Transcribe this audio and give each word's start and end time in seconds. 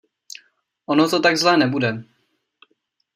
Ono 0.91 1.05
to 1.11 1.17
tak 1.25 1.35
zlé 1.41 1.53
nebude. 1.57 1.91